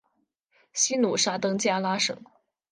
[0.73, 2.19] 西努沙登加拉省。